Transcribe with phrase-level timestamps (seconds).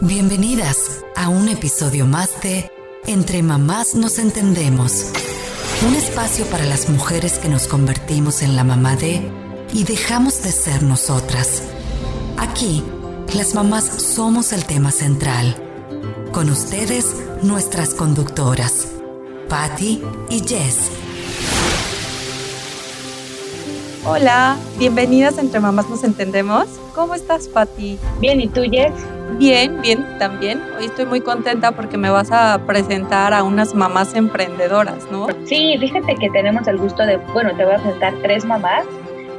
[0.00, 2.68] Bienvenidas a un episodio más de
[3.06, 5.12] Entre Mamás nos entendemos.
[5.86, 9.22] Un espacio para las mujeres que nos convertimos en la mamá de
[9.72, 11.62] y dejamos de ser nosotras.
[12.36, 12.82] Aquí,
[13.34, 15.54] las mamás somos el tema central.
[16.32, 18.88] Con ustedes, nuestras conductoras,
[19.48, 20.90] Patty y Jess.
[24.04, 26.66] Hola, bienvenidas a Entre Mamás Nos Entendemos.
[26.94, 27.98] ¿Cómo estás, Patty?
[28.20, 28.92] Bien, ¿y tú, Jess?
[29.38, 30.62] Bien, bien, también.
[30.78, 35.26] Hoy estoy muy contenta porque me vas a presentar a unas mamás emprendedoras, ¿no?
[35.44, 38.84] Sí, fíjate que tenemos el gusto de, bueno, te voy a presentar tres mamás,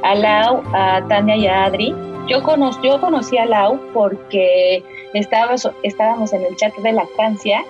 [0.02, 1.94] a Lau, a Tania y a Adri.
[2.28, 4.82] Yo, cono yo conocí a Lau porque
[5.14, 7.64] estábamos, estábamos en el chat de lactancia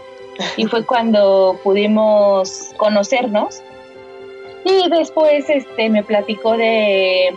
[0.57, 3.63] y fue cuando pudimos conocernos.
[4.65, 7.33] Y después este, me platicó de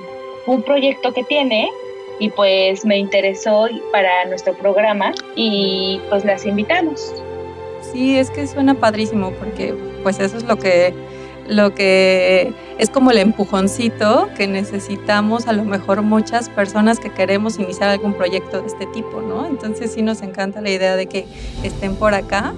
[0.48, 1.70] un proyecto que tiene
[2.19, 7.13] y pues me interesó para nuestro programa y pues las invitamos.
[7.91, 10.93] Sí, es que suena padrísimo porque pues eso es lo que
[11.48, 17.57] lo que es como el empujoncito que necesitamos a lo mejor muchas personas que queremos
[17.57, 19.48] iniciar algún proyecto de este tipo, ¿no?
[19.48, 21.26] Entonces sí nos encanta la idea de que
[21.63, 22.54] estén por acá.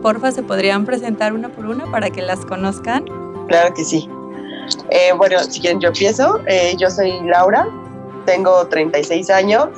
[0.00, 3.04] Porfa, ¿se podrían presentar una por una para que las conozcan?
[3.48, 4.08] Claro que sí.
[4.90, 6.40] Eh, bueno, si quieren yo empiezo.
[6.46, 7.68] Eh, yo soy Laura,
[8.26, 9.68] tengo 36 años,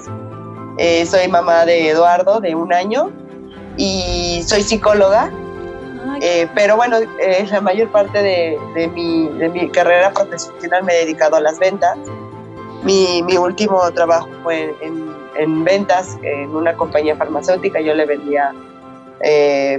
[0.78, 3.12] eh, soy mamá de Eduardo de un año
[3.76, 5.30] y soy psicóloga,
[6.20, 10.94] eh, pero bueno, eh, la mayor parte de, de, mi, de, mi, carrera profesional me
[10.94, 11.96] he dedicado a las ventas.
[12.82, 18.52] Mi, mi último trabajo fue en, en, ventas en una compañía farmacéutica, yo le vendía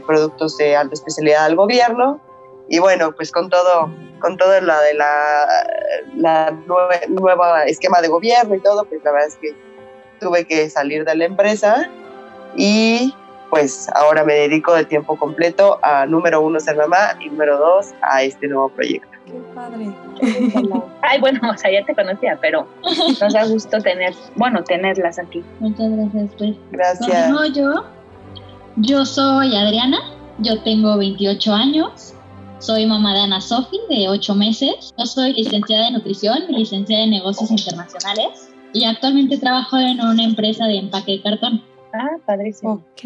[0.05, 2.19] productos de alta especialidad al gobierno
[2.67, 5.47] y bueno, pues con todo con todo la de la,
[6.15, 9.55] la nueva, nueva esquema de gobierno y todo, pues la verdad es que
[10.19, 11.89] tuve que salir de la empresa
[12.55, 13.13] y
[13.49, 17.93] pues ahora me dedico de tiempo completo a número uno ser mamá y número dos
[18.01, 19.09] a este nuevo proyecto.
[19.25, 19.91] Qué padre.
[21.01, 22.67] Ay, bueno, o sea, ya te conocía, pero
[23.19, 25.43] nos da gusto tener, bueno, tenerlas aquí.
[25.59, 26.55] Muchas gracias, pues.
[26.71, 27.31] Gracias.
[27.31, 27.85] Bueno, yo,
[28.77, 29.97] yo soy Adriana,
[30.39, 32.13] yo tengo 28 años,
[32.59, 34.93] soy mamá de Ana Sofi, de 8 meses.
[34.97, 38.49] Yo soy licenciada en nutrición y licenciada en negocios internacionales.
[38.73, 41.63] Y actualmente trabajo en una empresa de empaque de cartón.
[41.93, 42.73] Ah, padrísimo.
[42.73, 43.05] Ok.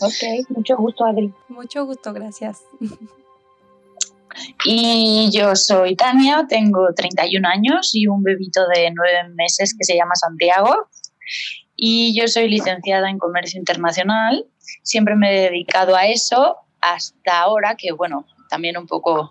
[0.00, 1.32] Ok, mucho gusto, Adri.
[1.48, 2.62] Mucho gusto, gracias.
[4.64, 9.96] Y yo soy Tania, tengo 31 años y un bebito de 9 meses que se
[9.96, 10.88] llama Santiago.
[11.76, 14.46] Y yo soy licenciada en comercio internacional.
[14.82, 19.30] Siempre me he dedicado a eso hasta ahora, que bueno, también un poco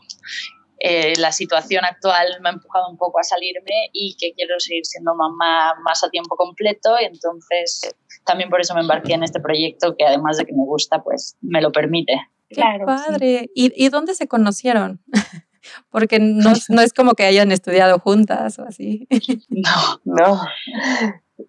[0.79, 4.83] eh, la situación actual me ha empujado un poco a salirme y que quiero seguir
[4.83, 7.95] siendo mamá más a tiempo completo y entonces
[8.25, 11.37] también por eso me embarqué en este proyecto que además de que me gusta, pues
[11.41, 12.13] me lo permite.
[12.49, 13.41] Qué claro, padre.
[13.41, 13.73] Sí.
[13.75, 14.99] ¿Y, ¿Y, dónde se conocieron?
[15.91, 19.07] Porque no, no, es como que hayan estudiado juntas o así.
[19.49, 20.41] No, no.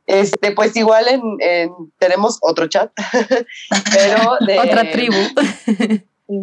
[0.07, 2.93] Este, pues igual en, en tenemos otro chat,
[3.95, 5.17] pero de, otra tribu.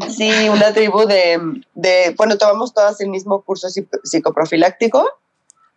[0.10, 1.40] Sí, una tribu de,
[1.74, 3.68] de, bueno, tomamos todas el mismo curso
[4.04, 5.08] psicoprofiláctico,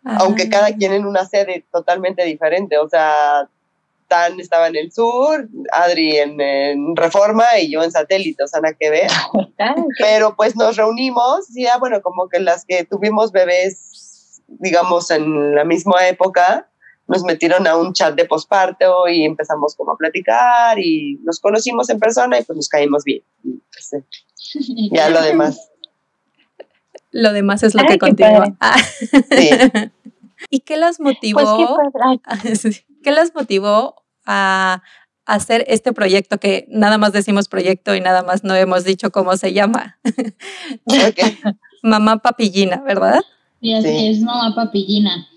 [0.05, 0.17] ah.
[0.21, 2.77] aunque cada quien en una sede totalmente diferente.
[2.77, 3.49] O sea,
[4.07, 8.59] Tan estaba en el sur, Adri en, en Reforma y yo en satélite, o sea,
[8.59, 9.09] nada que ver.
[9.59, 9.75] Ah.
[9.97, 15.63] Pero pues nos reunimos, ya bueno, como que las que tuvimos bebés, digamos, en la
[15.63, 16.67] misma época,
[17.13, 21.89] nos metieron a un chat de posparto y empezamos como a platicar y nos conocimos
[21.89, 23.21] en persona y pues nos caímos bien.
[23.43, 24.03] Pues, eh,
[24.91, 25.69] ya lo demás.
[27.11, 28.55] Lo demás es lo Ay, que continúa.
[28.59, 28.77] Ah.
[28.77, 29.49] Sí.
[30.49, 31.39] ¿Y qué las motivó?
[31.39, 32.19] Pues
[32.71, 34.81] qué, ¿Qué las motivó a
[35.25, 39.37] hacer este proyecto que nada más decimos proyecto y nada más no hemos dicho cómo
[39.37, 39.99] se llama?
[40.85, 41.37] Okay.
[41.83, 43.21] mamá papillina, ¿verdad?
[43.61, 44.07] Sí, así sí.
[44.07, 45.27] es, mamá papillina.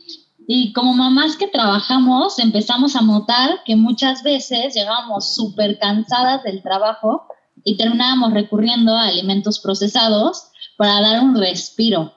[0.46, 6.62] Y como mamás que trabajamos, empezamos a notar que muchas veces llegábamos súper cansadas del
[6.62, 7.26] trabajo
[7.64, 10.44] y terminábamos recurriendo a alimentos procesados
[10.76, 12.12] para dar un respiro.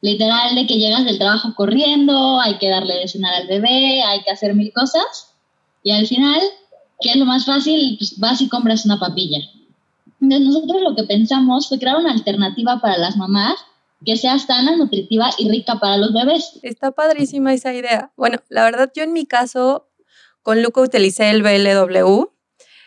[0.00, 4.22] Literal de que llegas del trabajo corriendo, hay que darle de cenar al bebé, hay
[4.22, 5.34] que hacer mil cosas.
[5.82, 6.40] Y al final,
[7.00, 7.96] ¿qué es lo más fácil?
[7.98, 9.38] Pues vas y compras una papilla.
[10.22, 13.56] Entonces nosotros lo que pensamos fue crear una alternativa para las mamás
[14.04, 16.58] que sea sana, nutritiva y rica para los bebés.
[16.62, 18.12] Está padrísima esa idea.
[18.16, 19.90] Bueno, la verdad yo en mi caso
[20.42, 22.30] con Luca utilicé el BLW,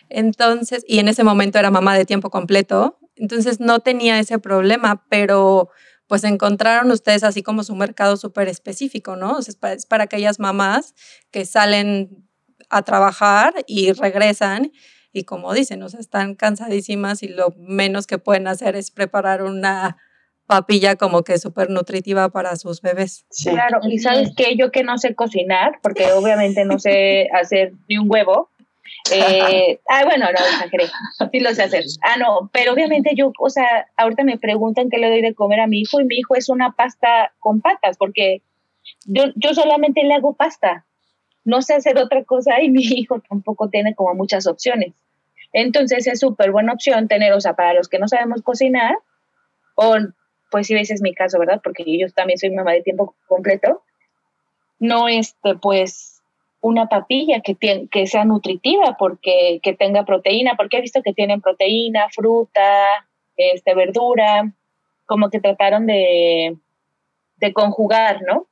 [0.10, 5.06] entonces, y en ese momento era mamá de tiempo completo, entonces no tenía ese problema,
[5.10, 5.70] pero
[6.08, 9.38] pues encontraron ustedes así como su mercado súper específico, ¿no?
[9.38, 10.94] O sea, es, para, es para aquellas mamás
[11.32, 12.28] que salen
[12.70, 14.72] a trabajar y regresan
[15.12, 19.44] y como dicen, o sea, están cansadísimas y lo menos que pueden hacer es preparar
[19.44, 19.98] una
[20.46, 23.26] papilla como que súper nutritiva para sus bebés.
[23.44, 27.98] Claro, y sabes que yo que no sé cocinar, porque obviamente no sé hacer ni
[27.98, 28.50] un huevo.
[29.12, 30.86] Eh, ah, bueno, no, exageré,
[31.32, 31.84] sí lo sé hacer.
[32.02, 35.60] Ah, no, pero obviamente yo, o sea, ahorita me preguntan qué le doy de comer
[35.60, 38.42] a mi hijo y mi hijo es una pasta con patas, porque
[39.06, 40.86] yo, yo solamente le hago pasta,
[41.46, 44.94] no sé hacer otra cosa y mi hijo tampoco tiene como muchas opciones.
[45.54, 48.98] Entonces es súper buena opción tener, o sea, para los que no sabemos cocinar,
[49.76, 49.98] o
[50.54, 51.62] pues si ese es mi caso, ¿verdad?
[51.64, 53.82] Porque yo también soy mamá de tiempo completo,
[54.78, 56.22] no este, pues
[56.62, 57.56] una papilla que,
[57.90, 62.86] que sea nutritiva, porque que tenga proteína, porque he visto que tienen proteína, fruta,
[63.36, 64.54] este, verdura,
[65.08, 66.56] como que trataron de,
[67.38, 68.46] de conjugar, ¿no?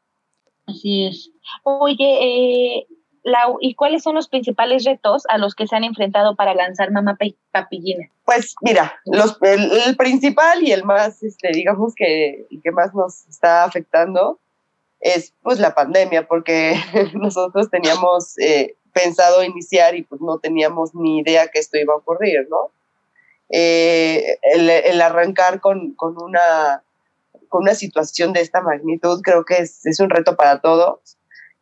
[0.65, 1.29] Así es.
[1.61, 2.17] Oye,
[2.79, 2.87] eh,
[3.59, 7.17] ¿y cuáles son los principales retos a los que se han enfrentado para lanzar Mamá
[7.51, 8.09] Papillina?
[8.25, 14.39] Pues mira, el, principal y el más, este, digamos que, que más nos está afectando
[14.99, 16.75] es pues la pandemia, porque
[17.13, 21.97] nosotros teníamos eh, pensado iniciar y pues no teníamos ni idea que esto iba a
[21.97, 22.71] ocurrir, ¿no?
[23.49, 26.83] Eh, el, arrancar con, con, una,
[27.49, 31.17] con una situación de esta magnitud creo que es, es un reto para todos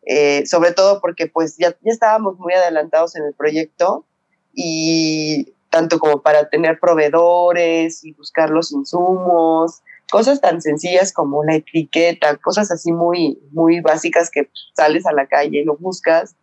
[0.06, 4.06] eh, sobre todo porque pues ya, ya estábamos muy adelantados en el proyecto
[4.54, 9.82] y tanto como para tener proveedores y buscar los insumos,
[10.12, 15.28] cosas tan sencillas como la etiqueta, cosas así muy, muy básicas que sales a la
[15.28, 16.36] calle y lo buscas,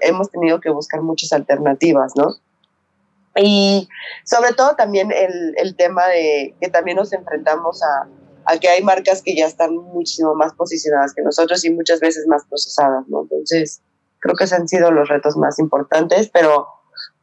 [0.00, 2.34] hemos tenido que buscar muchas alternativas, ¿no?
[3.36, 3.88] Y
[4.24, 8.08] sobre todo también el, el tema de que también nos enfrentamos a,
[8.46, 12.26] a que hay marcas que ya están muchísimo más posicionadas que nosotros y muchas veces
[12.26, 13.22] más procesadas, ¿no?
[13.22, 13.80] Entonces,
[14.18, 16.66] creo que esos han sido los retos más importantes, pero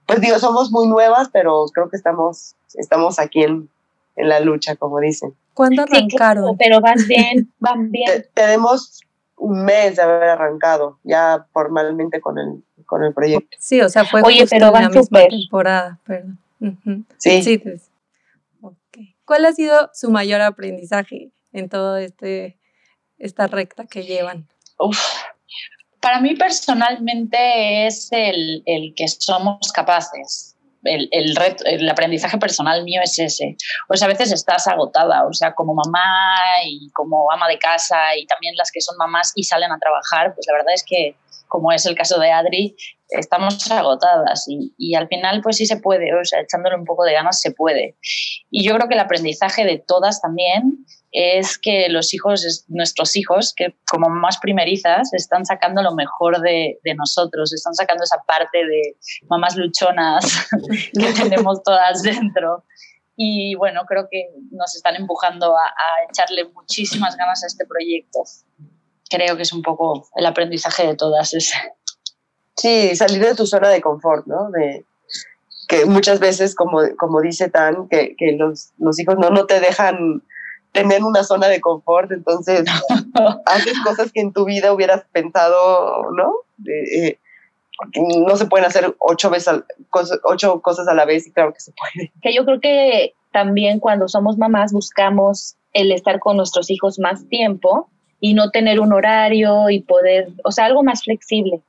[0.06, 3.70] pues digo, somos muy nuevas, pero creo que estamos, estamos aquí en,
[4.16, 5.34] en la lucha, como dicen.
[5.54, 6.58] ¿Cuándo arrancaron?
[6.58, 8.26] pero van bien, van bien.
[8.34, 9.02] tenemos
[9.38, 13.58] un mes de haber arrancado ya formalmente con el, con el proyecto.
[13.60, 16.40] Sí, o sea, fue Oye, pero van la misma temporada, perdón.
[17.18, 17.42] Sí.
[17.42, 17.92] sí pues,
[19.26, 22.60] ¿Cuál ha sido su mayor aprendizaje en todo este
[23.18, 24.48] esta recta que llevan?
[26.02, 28.64] Para mí personalmente es el,
[28.96, 30.58] que somos capaces.
[30.84, 31.36] El, el,
[31.66, 33.56] el aprendizaje personal mío es ese.
[33.94, 36.04] Sea, a veces estás agotada, o sea, como mamá
[36.66, 40.34] y como ama de casa y también las que son mamás y salen a trabajar,
[40.34, 41.16] pues la verdad es que
[41.48, 42.76] como es el caso de Adri,
[43.12, 47.04] estamos agotadas y, y, al final pues sí se puede, o sea, echándole un poco
[47.04, 47.98] de ganas se puede.
[48.50, 53.54] Y yo creo que el aprendizaje de todas también es que los hijos, nuestros hijos,
[53.56, 58.66] que como más primerizas, están sacando lo mejor de, de nosotros, están sacando esa parte
[58.66, 58.96] de
[59.30, 60.48] mamás luchonas
[60.94, 62.64] que tenemos todas dentro.
[63.18, 68.24] Y bueno, creo que nos están empujando a, a echarle muchísimas ganas a este proyecto
[69.12, 71.34] creo que es un poco el aprendizaje de todas.
[71.34, 71.56] Ese.
[72.62, 74.52] Sí, salir de tu zona de confort, ¿no?
[74.52, 74.86] De,
[75.68, 79.60] que muchas veces, como, como dice Tan, que, que los, los, hijos no, no te
[79.60, 80.22] dejan
[80.72, 82.66] tener una zona de confort, entonces
[83.48, 86.34] haces cosas que en tu vida hubieras pensado, ¿no?
[86.68, 87.18] Eh,
[88.28, 89.64] no se pueden hacer ocho, veces,
[90.24, 92.12] ocho cosas a la vez y claro que se puede.
[92.22, 97.28] Que yo creo que también cuando somos mamás buscamos el estar con nuestros hijos más
[97.28, 97.90] tiempo
[98.20, 101.64] y no tener un horario y poder, o sea, algo más flexible.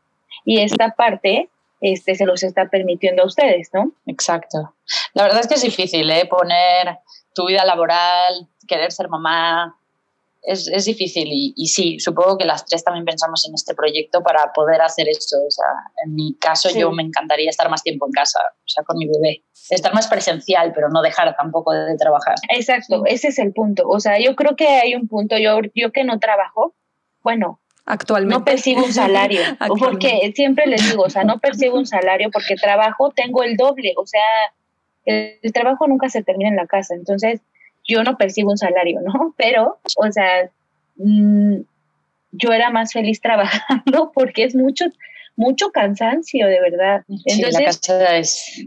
[0.45, 1.49] Y esta parte
[1.81, 3.93] este, se los está permitiendo a ustedes, ¿no?
[4.07, 4.75] Exacto.
[5.15, 6.27] La verdad es que es difícil, ¿eh?
[6.27, 6.99] Poner
[7.35, 9.77] tu vida laboral, querer ser mamá,
[10.43, 14.23] es, es difícil y, y, sí, supongo que las tres también pensamos en este proyecto
[14.23, 15.37] para poder hacer esto.
[15.37, 15.67] O sea,
[16.05, 19.07] en mi caso yo me encantaría estar más tiempo en casa, o sea, con mi
[19.07, 19.45] bebé.
[19.71, 22.35] Estar más presencial, pero no dejar tampoco de, trabajar.
[22.49, 23.85] Exacto, ese es el punto.
[23.89, 26.75] O sea, yo creo que hay un punto, yo, yo que no trabajo,
[27.23, 28.39] bueno, Actualmente.
[28.39, 29.41] No percibo un salario,
[29.79, 33.95] porque siempre les digo, o sea, no percibo un salario porque trabajo, tengo el doble,
[33.97, 34.21] o sea,
[35.05, 37.41] el, trabajo nunca se termina en la casa, entonces
[37.85, 39.35] yo no percibo un salario, ¿no?
[39.37, 40.49] Pero, o sea,
[40.97, 41.57] mm,
[42.33, 44.87] yo era más feliz trabajando porque es mucho,
[45.35, 47.05] mucho cansancio, de verdad.
[47.09, 48.67] Entonces, la casa es...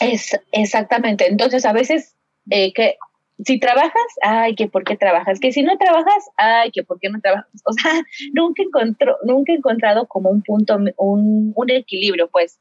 [0.00, 0.40] es...
[0.52, 1.28] Exactamente.
[1.28, 2.14] Entonces, a veces,
[2.50, 2.96] eh, que
[3.44, 7.10] si trabajas, ay, que por qué trabajas, que si no trabajas, ay, que por qué
[7.10, 7.50] no trabajas.
[7.64, 7.92] O sea,
[8.32, 12.58] nunca, encontró, nunca he encontrado como un punto, un, un equilibrio, pues.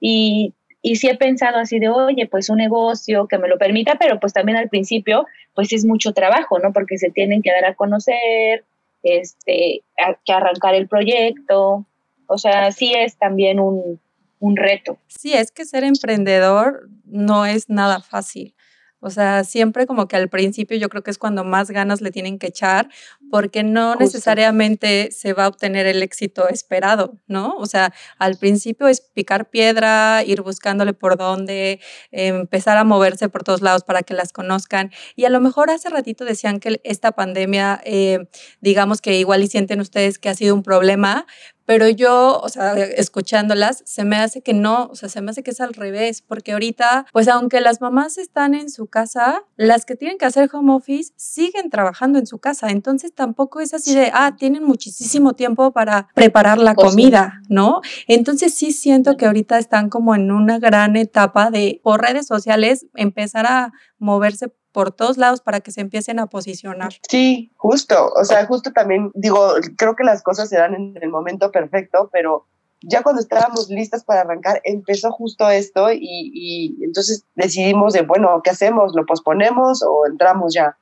[0.00, 3.96] Y y sí he pensado así de, oye, pues un negocio que me lo permita,
[3.98, 6.72] pero pues también al principio, pues es mucho trabajo, ¿no?
[6.72, 8.64] Porque se tienen que dar a conocer,
[9.02, 9.82] este,
[10.24, 11.84] que arrancar el proyecto.
[12.26, 14.00] O sea, sí es también un,
[14.38, 14.98] un reto.
[15.08, 18.54] Sí, es que ser emprendedor no es nada fácil.
[19.00, 22.10] O sea, siempre como que al principio yo creo que es cuando más ganas le
[22.10, 22.88] tienen que echar,
[23.30, 27.54] porque no necesariamente se va a obtener el éxito esperado, ¿no?
[27.56, 33.44] O sea, al principio es picar piedra, ir buscándole por dónde, empezar a moverse por
[33.44, 34.90] todos lados para que las conozcan.
[35.14, 38.26] Y a lo mejor hace ratito decían que esta pandemia, eh,
[38.60, 41.26] digamos que igual y sienten ustedes que ha sido un problema,
[41.68, 45.42] pero yo, o sea, escuchándolas, se me hace que no, o sea, se me hace
[45.42, 49.84] que es al revés, porque ahorita, pues aunque las mamás están en su casa, las
[49.84, 53.94] que tienen que hacer home office siguen trabajando en su casa, entonces tampoco es así
[53.94, 57.82] de, ah, tienen muchísimo tiempo para preparar la pues comida, ¿no?
[58.06, 62.86] Entonces sí siento que ahorita están como en una gran etapa de, por redes sociales,
[62.94, 66.92] empezar a moverse por todos lados para que se empiecen a posicionar.
[67.08, 71.08] Sí, justo, o sea, justo también digo, creo que las cosas se dan en el
[71.08, 72.46] momento perfecto, pero
[72.82, 78.50] ya cuando estábamos listas para arrancar, empezó justo esto y, entonces decidimos de, bueno, ¿qué
[78.50, 78.92] hacemos?
[78.94, 80.76] ¿Lo posponemos o entramos ya?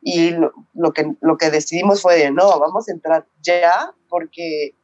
[0.00, 4.74] Y lo, que, lo que decidimos fue de, no, vamos a entrar ya porque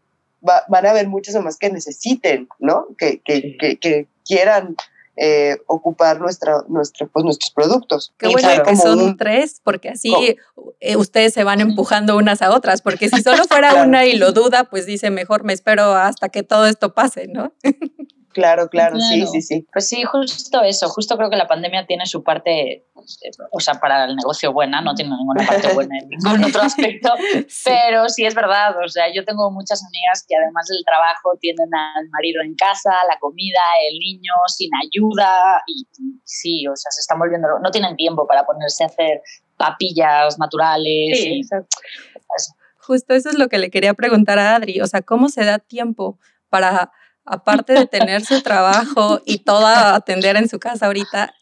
[0.41, 2.89] van a haber muchas más que necesiten, ¿no?
[2.99, 4.75] Que, que, que, que quieran
[5.17, 8.15] eh, ocupar nuestra, nuestra, pues, nuestros productos.
[8.17, 10.15] Qué bueno que son tres, porque así
[10.81, 14.33] eh, ustedes se van empujando unas a otras, porque si solo fuera una y lo
[14.33, 17.53] duda, pues dice, mejor me espero hasta que todo esto pase, ¿no?
[18.33, 19.67] Claro, claro, sí, sí, sí.
[19.73, 22.87] Pues sí, justo eso, justo creo que la pandemia tiene su parte,
[23.51, 27.13] o sea, para el negocio buena, no tiene ninguna parte buena en ningún otro aspecto,
[27.65, 31.69] pero sí es verdad, o sea, yo tengo muchas amigas que además del trabajo tienen
[31.75, 33.61] al marido en casa, la comida,
[33.91, 35.87] el niño sin ayuda y
[36.25, 39.21] sí, o sea, se están volviendo, no tienen tiempo para ponerse a hacer
[39.57, 41.21] papillas naturales.
[41.21, 41.77] Sí, exacto.
[42.79, 45.59] Justo eso es lo que le quería preguntar a Adri, o sea, ¿cómo se da
[45.59, 46.91] tiempo para
[47.25, 51.35] aparte de tener su trabajo y toda atender en su casa ahorita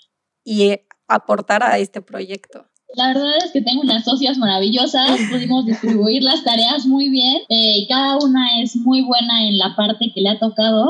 [0.44, 0.76] y
[1.08, 2.66] aportar a este proyecto?
[2.94, 7.86] La verdad es que tengo unas socias maravillosas, pudimos distribuir las tareas muy bien eh,
[7.88, 10.86] cada una es muy buena en la parte que le ha tocado.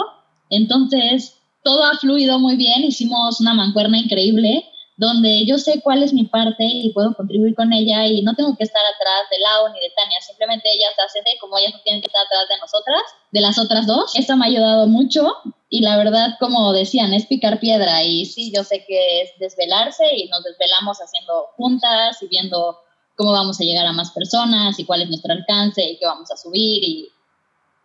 [0.49, 4.65] Entonces, todo ha fluido muy bien, hicimos una mancuerna increíble
[5.01, 8.55] donde yo sé cuál es mi parte y puedo contribuir con ella y no tengo
[8.55, 11.81] que estar atrás de Lau ni de Tania, simplemente ellas hacen de como ellas no
[11.81, 13.03] tienen que estar atrás de nosotras,
[13.33, 14.15] de las otras dos.
[14.15, 15.33] Esto me ha ayudado mucho
[15.71, 20.05] y la verdad, como decían, es picar piedra y sí, yo sé que es desvelarse
[20.15, 22.77] y nos desvelamos haciendo juntas y viendo
[23.17, 26.31] cómo vamos a llegar a más personas y cuál es nuestro alcance y qué vamos
[26.31, 27.09] a subir y,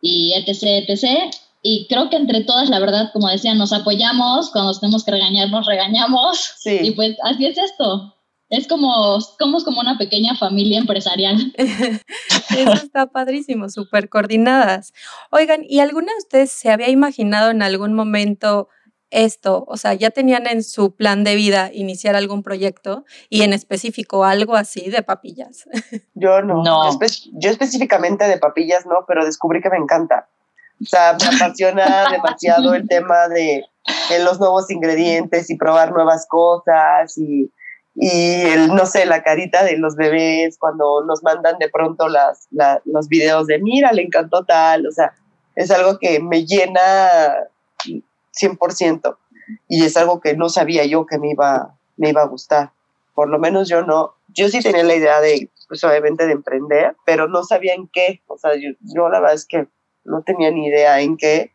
[0.01, 1.33] y etc, etc.
[1.67, 5.65] Y creo que entre todas, la verdad, como decían, nos apoyamos, cuando tenemos que regañarnos,
[5.65, 6.53] regañamos.
[6.59, 6.77] Sí.
[6.83, 8.13] Y pues así es esto.
[8.49, 11.55] Es como, somos como una pequeña familia empresarial.
[11.57, 14.93] Eso está padrísimo, súper coordinadas.
[15.31, 18.69] Oigan, ¿y alguna de ustedes se había imaginado en algún momento
[19.09, 19.65] esto?
[19.67, 24.23] O sea, ¿ya tenían en su plan de vida iniciar algún proyecto y en específico
[24.23, 25.67] algo así de papillas?
[26.13, 26.61] Yo no.
[26.61, 26.91] no.
[27.33, 30.29] yo específicamente de papillas no, pero descubrí que me encanta.
[30.81, 33.65] O sea, me apasiona demasiado el tema de,
[34.23, 37.51] los nuevos ingredientes y probar nuevas cosas y,
[37.95, 42.47] el, no sé, la carita de los bebés cuando nos mandan de pronto las,
[42.83, 45.13] los videos de, mira, le encantó tal, o sea,
[45.55, 47.47] es algo que me llena
[48.37, 49.17] 100%
[49.69, 52.71] y es algo que no sabía yo que me iba, me iba a gustar.
[53.13, 56.97] Por lo menos yo no, yo sí tenía la idea de, pues obviamente de emprender,
[57.05, 59.67] pero no sabía en qué, o sea, yo, yo la verdad es que
[60.05, 61.51] no tenía ni idea en qué.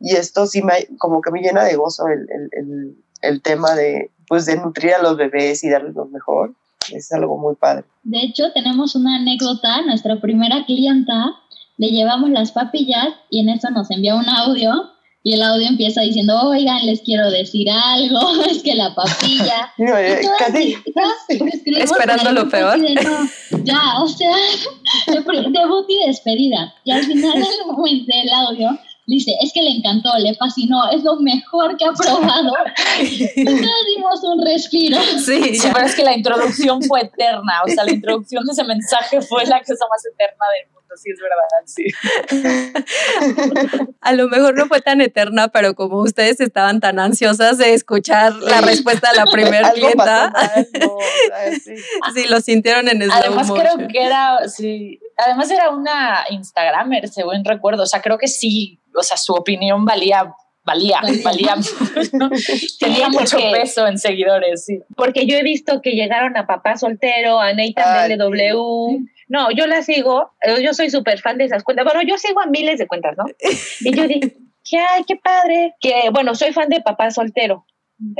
[0.00, 4.10] Y esto sí me, como que me llena de gozo el, el, el, tema de,
[4.28, 6.54] pues, de nutrir a los bebés y darles lo mejor.
[6.92, 7.84] Es algo muy padre.
[8.02, 9.82] De hecho, tenemos una anécdota.
[9.82, 11.36] Nuestra primera clienta
[11.76, 14.91] le llevamos las papillas y en eso nos envía un audio
[15.24, 19.72] y el audio empieza diciendo, oigan, les quiero decir algo, es que la papilla...
[20.38, 20.76] casi,
[21.78, 22.78] esperando lo peor.
[23.62, 24.34] ya, o sea,
[25.06, 26.74] debut y despedida.
[26.84, 31.02] Y al final del momento del audio dice, es que le encantó, le fascinó, es
[31.02, 32.52] lo mejor que ha probado.
[32.98, 34.98] Entonces dimos un respiro.
[35.24, 38.64] Sí, sí, pero es que la introducción fue eterna, o sea, la introducción de ese
[38.64, 41.84] mensaje fue la cosa más eterna del mundo sí es verdad, sí.
[44.00, 48.34] A lo mejor no fue tan eterna, pero como ustedes estaban tan ansiosas de escuchar
[48.34, 50.32] la respuesta de la primera clienta,
[52.14, 52.24] sí.
[52.28, 57.82] lo sintieron en slow Además creo que era, sí, además era una Instagramer, según recuerdo,
[57.84, 60.34] o sea, creo que sí, o sea, su opinión valía
[60.64, 61.56] valía, valía,
[62.78, 64.80] tenía mucho peso en seguidores, sí.
[64.96, 69.82] Porque yo he visto que llegaron a Papá Soltero, a Nathan DLW, no, yo la
[69.82, 71.84] sigo, eh, yo soy súper fan de esas cuentas.
[71.84, 73.24] Bueno, yo sigo a miles de cuentas, ¿no?
[73.80, 74.36] Y yo dije,
[74.70, 75.74] que, ay, qué padre.
[75.80, 77.64] Que, bueno, soy fan de Papá Soltero.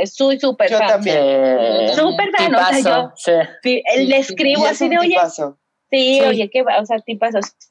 [0.04, 0.86] Soy súper fan.
[0.86, 1.18] también.
[1.94, 3.12] Súper fan, o sea, yo
[3.62, 3.82] Sí.
[4.06, 5.58] le escribo así de, oye, tipazo.
[5.92, 6.20] Sí, Sí.
[6.22, 6.96] oye, qué va, o sea,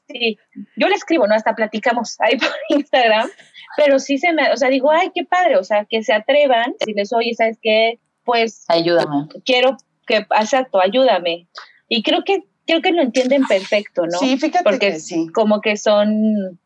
[0.08, 0.38] sí.
[0.76, 1.34] Yo le escribo, ¿no?
[1.34, 3.28] Hasta platicamos ahí por Instagram,
[3.76, 6.74] pero sí se me, o sea, digo, ay, qué padre, o sea, que se atrevan,
[6.84, 7.98] si les oye, ¿sabes qué?
[8.24, 9.26] Pues Ayúdame.
[9.44, 9.76] quiero
[10.06, 11.48] que, exacto, ayúdame.
[11.88, 14.16] Y creo que, creo que lo entienden perfecto, ¿no?
[14.18, 15.26] Sí, fíjate Porque que sí.
[15.34, 16.58] como que son,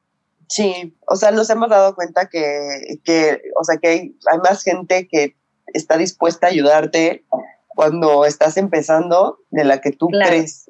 [0.49, 3.99] Sí, o sea, nos hemos dado cuenta que, que o sea, que hay,
[4.31, 5.35] hay más gente que
[5.75, 7.25] está dispuesta a ayudarte
[7.69, 10.29] cuando estás empezando de la que tú Claro.
[10.31, 10.67] crees.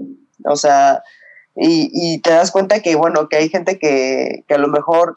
[0.46, 1.02] O sea,
[1.54, 5.16] y, y te das cuenta que, bueno, que hay gente que, que a lo mejor,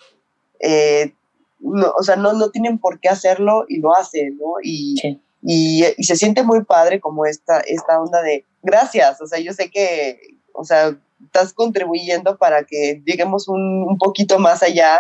[0.60, 1.14] eh,
[1.60, 4.54] no, o sea, no, no tienen por qué hacerlo y lo hacen, ¿no?
[4.64, 5.20] Y, Sí.
[5.42, 9.54] y, y se siente muy padre como esta, esta onda de gracias, o sea, yo
[9.54, 10.20] sé que,
[10.54, 15.00] o sea, estás contribuyendo para que lleguemos un, un poquito más allá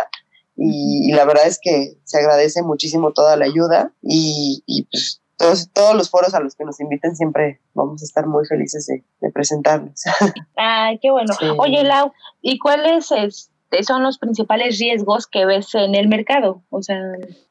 [0.57, 5.21] y, y la verdad es que se agradece muchísimo toda la ayuda y, y, pues
[5.39, 8.85] todos, todos los foros a los que nos inviten siempre vamos a estar muy felices
[8.87, 10.03] de, de presentarnos.
[10.57, 11.33] ay, qué bueno.
[11.39, 11.45] Sí.
[11.57, 16.61] Oye, Lau, ¿y cuáles este, son los principales riesgos que ves en el mercado?
[16.69, 16.99] O sea,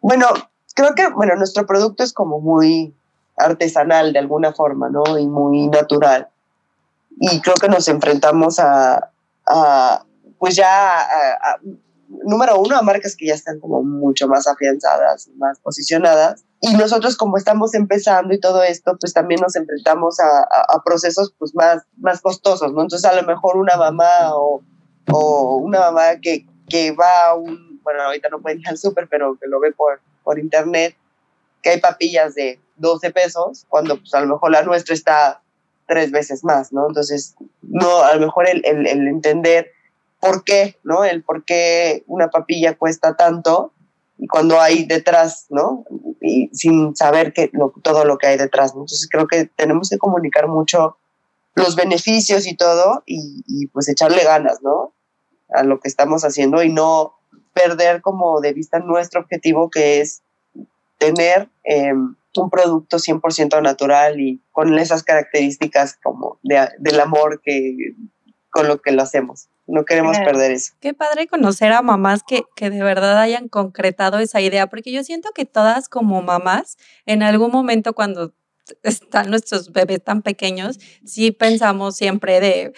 [0.00, 0.26] Bueno,
[0.74, 2.94] creo que bueno, nuestro producto es como muy
[3.38, 5.16] artesanal de alguna forma, ¿no?
[5.18, 6.28] Y muy natural.
[7.20, 9.10] Y creo que nos enfrentamos a,
[9.46, 10.04] a,
[10.38, 11.60] pues ya, a- a-
[12.24, 16.44] número uno, a marcas que ya están como mucho más afianzadas, más posicionadas.
[16.60, 20.82] Y nosotros como estamos empezando y todo esto, pues también nos enfrentamos a, a- a
[20.84, 22.82] procesos pues más, más costosos, ¿no?
[22.82, 24.62] Entonces a lo mejor una mamá o,
[25.12, 29.06] o una mamá que, que va a un, bueno, ahorita no puede ir al súper,
[29.08, 30.96] pero que lo ve por, por internet,
[31.62, 35.42] que hay papillas de 12 pesos, cuando pues a lo mejor la nuestra está
[35.86, 36.86] tres veces más, ¿no?
[36.88, 39.70] Entonces, no, a lo mejor el, el, el entender
[40.20, 41.04] por qué, ¿no?
[41.04, 43.72] El por qué una papilla cuesta tanto
[44.26, 45.84] cuando hay detrás, ¿no?
[46.20, 48.82] Y sin saber que lo, todo lo que hay detrás, ¿no?
[48.82, 50.96] Entonces creo que tenemos que comunicar mucho
[51.54, 54.92] los beneficios y todo y, y pues echarle ganas, ¿no?
[55.50, 57.14] A lo que estamos haciendo y no
[57.52, 60.22] perder como de vista nuestro objetivo que es
[60.98, 67.94] tener eh, un producto 100% natural y con esas características como de, del amor que
[68.50, 69.48] con lo que lo hacemos.
[69.68, 70.32] No queremos Claro.
[70.32, 70.72] perder eso.
[70.80, 75.04] Qué padre conocer a mamás que, que de verdad hayan concretado esa idea, porque yo
[75.04, 78.34] siento que todas como mamás, en algún momento cuando
[78.82, 82.72] están nuestros bebés tan pequeños, sí pensamos siempre de,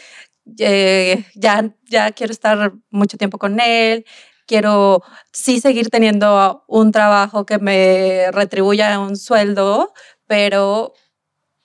[0.58, 4.04] eh, ya, ya quiero estar mucho tiempo con él,
[4.46, 9.92] quiero sí seguir teniendo un trabajo que me retribuya un sueldo,
[10.26, 10.92] pero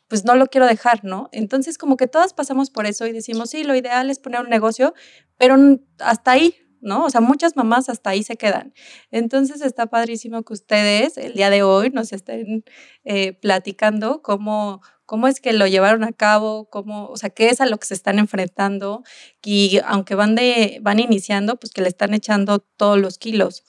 [0.08, 1.30] pues no lo quiero dejar, ¿no?
[1.32, 4.50] Entonces como que todas pasamos por eso y decimos, sí, lo ideal es poner un
[4.50, 4.94] negocio,
[5.38, 5.58] pero
[6.00, 7.06] hasta ahí, ¿no?
[7.06, 8.74] O sea, muchas mamás hasta ahí se quedan.
[9.12, 12.64] Entonces está padrísimo que ustedes el día de hoy nos estén
[13.04, 17.60] eh, platicando cómo, cómo es que lo llevaron a cabo, cómo, o sea, qué es
[17.60, 19.04] a lo que se están enfrentando
[19.44, 23.64] y aunque van, de, van iniciando, pues que le están echando todos los kilos.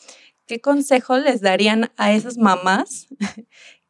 [0.46, 3.08] ¿Qué consejo les darían a esas mamás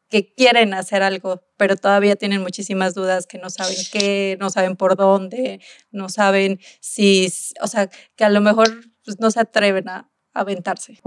[0.09, 4.75] que quieren hacer algo, pero todavía tienen muchísimas dudas, que no saben qué, no saben
[4.77, 5.59] por dónde,
[5.91, 7.27] no saben si,
[7.61, 8.69] o sea, que a lo mejor
[9.03, 10.99] pues, no se atreven a aventarse.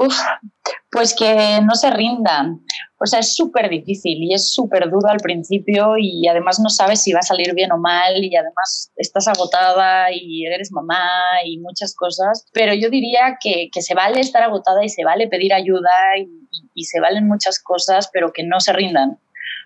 [0.90, 2.60] Pues que no se rindan.
[2.98, 7.02] O sea, es súper difícil y es súper duro al principio y además no sabes
[7.02, 11.02] si va a salir bien o mal y además estás agotada y eres mamá
[11.44, 12.46] y muchas cosas.
[12.52, 16.28] Pero yo diría que, que se vale estar agotada y se vale pedir ayuda y,
[16.74, 19.18] y se valen muchas cosas, pero que no se rindan.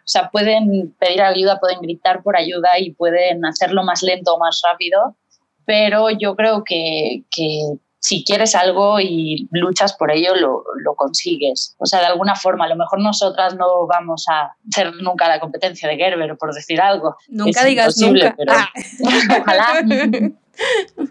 [0.05, 4.38] O sea, pueden pedir ayuda, pueden gritar por ayuda y pueden hacerlo más lento o
[4.38, 5.16] más rápido,
[5.64, 7.79] pero yo creo que, que
[8.14, 11.74] si quieres algo y luchas por ello, lo, lo, consigues.
[11.79, 15.40] O sea, de alguna forma, a lo mejor nosotras no vamos a ser nunca la
[15.40, 17.16] competencia de Gerber, por decir algo.
[17.29, 18.35] Nunca es digas nunca.
[18.37, 18.70] Pero, ah.
[19.40, 19.83] Ojalá.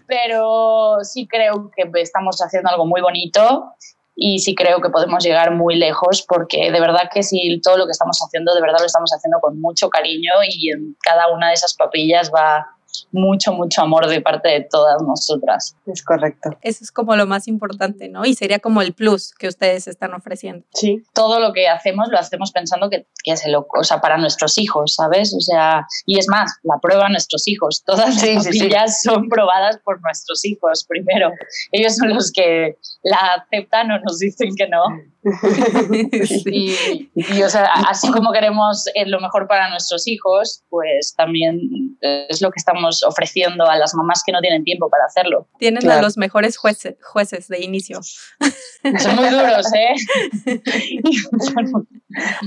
[0.06, 3.74] pero sí creo que estamos haciendo algo muy bonito
[4.16, 7.84] y sí creo que podemos llegar muy lejos porque de verdad que si todo lo
[7.84, 11.48] que estamos haciendo, de verdad lo estamos haciendo con mucho cariño y en cada una
[11.48, 12.64] de esas papillas va
[13.12, 15.76] mucho, mucho amor de parte de todas nosotras.
[15.86, 16.50] Es correcto.
[16.62, 18.24] Eso es como lo más importante, ¿no?
[18.24, 20.64] Y sería como el plus que ustedes están ofreciendo.
[20.74, 21.02] Sí.
[21.14, 24.58] Todo lo que hacemos lo hacemos pensando que, que se lo, o sea, para nuestros
[24.58, 25.34] hijos, ¿sabes?
[25.34, 27.82] O sea, y es más, la prueba nuestros hijos.
[27.84, 29.08] Todas sí, las papillas sí.
[29.08, 31.30] son probadas por nuestros hijos primero.
[31.72, 34.82] Ellos son los que la aceptan o nos dicen que no.
[36.46, 41.58] y, y, o sea, así como queremos lo mejor para nuestros hijos, pues también
[42.00, 45.48] es lo que estamos ofreciendo a las mamás que no tienen tiempo para hacerlo.
[45.58, 48.00] Tienen a los mejores jueces, jueces de inicio.
[48.98, 50.60] Son muy duros, ¿eh?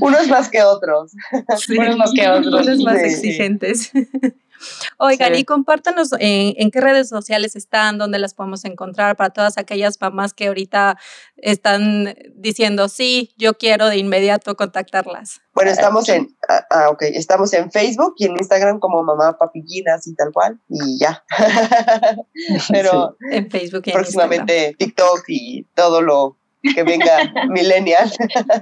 [0.01, 1.13] Unos más que otros.
[1.69, 2.67] Unos más que otros.
[2.67, 3.91] Unos más exigentes.
[4.97, 9.99] Oigan, y compártanos en, qué redes sociales están, dónde las podemos encontrar para todas aquellas
[10.01, 10.97] mamás que ahorita
[11.37, 15.41] están diciendo, sí, yo quiero de inmediato contactarlas.
[15.53, 19.95] Bueno, estamos en, ah, ah ok, estamos en Facebook y en Instagram como Mamá Papillina,
[19.95, 21.23] así tal cual, y ya.
[22.69, 28.11] Pero en Facebook y próximamente TikTok y todo lo que venga millennial.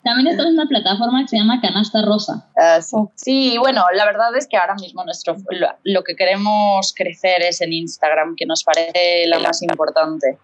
[0.03, 2.49] También estamos en una plataforma que se llama Canasta Rosa.
[2.57, 2.95] Ah, sí.
[3.15, 3.57] sí.
[3.57, 5.35] bueno, la verdad es que ahora mismo nuestro
[5.83, 10.37] lo, que queremos crecer es en Instagram, que nos parece la más importante.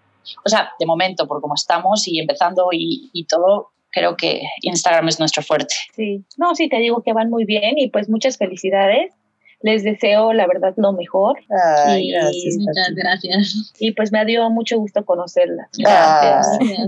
[0.46, 5.08] O sea, de momento, por cómo estamos y empezando y, y todo, creo que Instagram
[5.10, 5.74] es nuestro fuerte.
[5.96, 9.14] Sí, no, sí, te digo que van muy bien y pues muchas felicidades
[9.64, 11.40] les deseo la verdad lo mejor.
[11.98, 12.14] y,
[12.58, 13.74] muchas gracias.
[13.80, 15.70] Y pues me dio mucho gusto conocerla.
[15.78, 16.48] Gracias.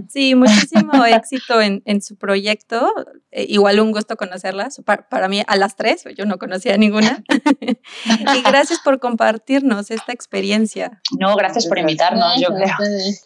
[0.10, 2.92] Sí, muchísimo éxito en, en, su proyecto.
[3.32, 4.82] Eh, igual un gusto conocerlas.
[4.86, 7.24] Para, mí a las tres, yo no conocía ninguna.
[8.36, 11.02] y gracias por compartirnos esta experiencia.
[11.20, 12.76] No, gracias por invitarnos, yo creo.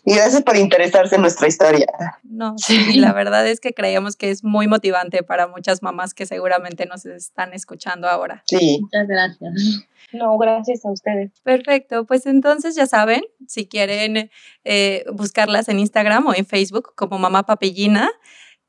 [0.06, 1.88] Y gracias por interesarse en nuestra historia.
[2.24, 6.26] No, sí, la verdad es que creíamos que es muy motivante para muchas mamás que
[6.26, 8.44] seguramente nos están escuchando ahora.
[8.46, 8.80] Sí.
[8.82, 9.37] Muchas gracias.
[10.14, 11.32] No, gracias a ustedes.
[11.44, 14.32] Perfecto, pues entonces ya saben, si quieren
[14.64, 18.10] eh, buscarlas en Instagram o en Facebook como Mamá Papellina,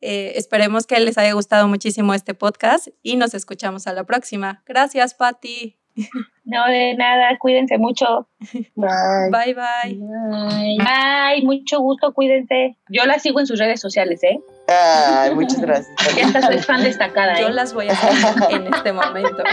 [0.01, 4.63] eh, esperemos que les haya gustado muchísimo este podcast y nos escuchamos a la próxima.
[4.67, 5.78] Gracias, Patti.
[6.45, 8.27] No, de nada, cuídense mucho.
[8.75, 8.89] Bye.
[9.31, 9.99] Bye, bye.
[9.99, 10.79] Bye.
[10.79, 12.75] Bye, mucho gusto, cuídense.
[12.89, 14.41] Yo las sigo en sus redes sociales, ¿eh?
[14.67, 15.95] Ay, muchas gracias.
[16.17, 17.39] Ya soy fan destacada.
[17.39, 17.53] Yo ¿eh?
[17.53, 19.45] las voy a hacer en este momento.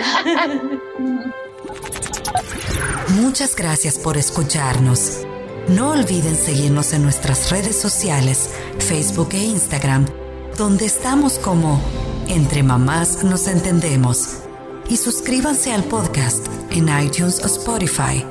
[3.21, 5.25] Muchas gracias por escucharnos.
[5.67, 10.05] No olviden seguirnos en nuestras redes sociales, Facebook e Instagram,
[10.57, 11.81] donde estamos como
[12.29, 14.44] Entre Mamás Nos Entendemos.
[14.87, 18.23] Y suscríbanse al podcast en iTunes o Spotify.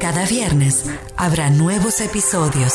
[0.00, 0.84] Cada viernes
[1.16, 2.74] habrá nuevos episodios.